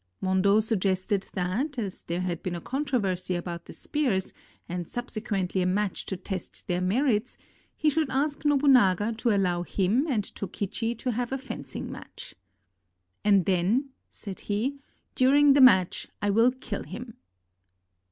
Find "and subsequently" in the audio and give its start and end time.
4.67-5.61